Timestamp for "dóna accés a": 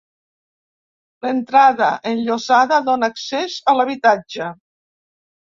2.89-3.77